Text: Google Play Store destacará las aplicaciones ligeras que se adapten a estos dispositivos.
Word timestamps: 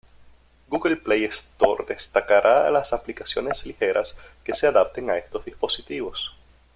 Google 0.67 0.95
Play 0.97 1.25
Store 1.31 1.85
destacará 1.85 2.67
las 2.71 2.91
aplicaciones 2.91 3.63
ligeras 3.67 4.17
que 4.43 4.55
se 4.55 4.65
adapten 4.65 5.11
a 5.11 5.17
estos 5.19 5.45
dispositivos. 5.45 6.35